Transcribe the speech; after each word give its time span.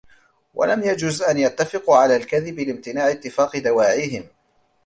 وَلَمْ 0.53 0.83
يَجُزْ 0.83 1.21
أَنْ 1.21 1.37
يَتَّفِقُوا 1.37 1.97
عَلَى 1.97 2.15
الْكَذِبِ 2.15 2.59
لِامْتِنَاعِ 2.59 3.11
اتِّفَاقِ 3.11 3.57
دَوَاعِيهِمْ 3.57 4.27